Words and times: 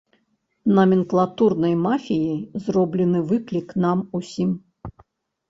Наменклатурнай 0.77 1.75
мафіяй 1.87 2.41
зроблены 2.69 3.19
выклік 3.33 3.77
нам 3.87 4.03
усім. 4.23 4.49